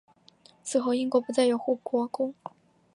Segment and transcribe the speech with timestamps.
[0.63, 2.33] 此后英国不再有护国公。